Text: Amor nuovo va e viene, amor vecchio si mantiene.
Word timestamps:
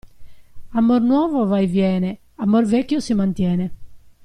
Amor 0.81 1.01
nuovo 1.01 1.45
va 1.45 1.59
e 1.59 1.67
viene, 1.67 2.17
amor 2.37 2.65
vecchio 2.65 2.99
si 2.99 3.13
mantiene. 3.13 3.71